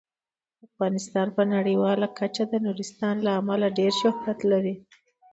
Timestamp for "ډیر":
3.79-3.91